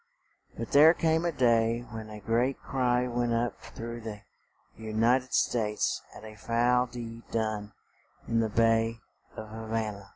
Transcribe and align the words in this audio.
But 0.57 0.71
there 0.71 0.95
came 0.95 1.25
a 1.25 1.31
day 1.31 1.85
when 1.91 2.09
a 2.09 2.19
great 2.19 2.59
cry 2.59 3.07
went 3.07 3.33
up 3.35 3.61
through 3.61 4.01
the 4.01 4.21
U 4.77 4.93
nit 4.95 5.21
ed 5.25 5.31
States 5.35 6.01
at 6.15 6.25
a 6.25 6.33
foul 6.33 6.87
deed 6.87 7.29
done 7.29 7.73
in 8.27 8.39
the 8.39 8.49
bay 8.49 8.97
of 9.37 9.47
Ha 9.49 9.65
va 9.67 9.91
na. 9.91 10.05